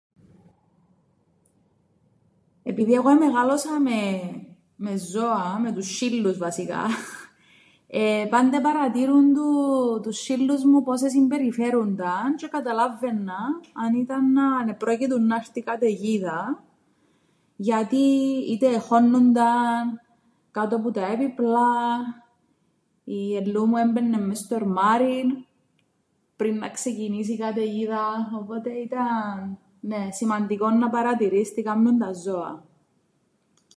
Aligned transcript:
Επειδή 2.63 2.93
εγώ 2.93 3.09
εμεγάλωσα 3.09 3.79
με 4.75 4.97
ζώα, 4.97 5.59
με 5.59 5.71
τους 5.71 5.87
σ̆σ̆ύλλους 5.99 6.37
βασικά, 6.37 6.81
πάντα 8.29 8.57
επαρατήρουν 8.57 9.33
τους 10.03 10.17
σ̆σ̆ύλλους 10.27 10.63
μου 10.63 10.81
πώς 10.83 11.01
εσυμπεριφέρουνταν, 11.01 12.35
τζ̆αι 12.37 12.43
εκαταλάββαιννα 12.49 13.37
αν 13.85 13.95
ήταν 13.95 14.31
να- 14.31 14.55
αν 14.57 14.67
επρόκειτουν 14.67 15.25
να 15.25 15.35
έρτει 15.35 15.61
καταιγίδα, 15.61 16.63
γιατί 17.55 18.01
είτε 18.51 18.67
εχώννουνταν 18.67 19.99
κάτω 20.51 20.79
που 20.79 20.91
τα 20.91 21.05
έπιπλα. 21.05 21.79
Η 23.03 23.35
Ελλού 23.35 23.65
μου 23.65 23.77
έμπαιννεν 23.77 24.25
μες 24.25 24.39
στο 24.39 24.55
ερμάριν 24.55 25.45
πριν 26.35 26.57
να 26.57 26.69
ξεκινήσει 26.69 27.37
καταιγίδα. 27.37 28.31
Οπότε 28.39 28.69
ήταν, 28.71 29.57
νναι, 29.79 30.09
σημαντικόν 30.11 30.77
να 30.77 30.89
παρατηρείς 30.89 31.53
τι 31.53 31.61
κάμνουν 31.61 31.97
τα 31.97 32.13
ζώα. 32.13 32.69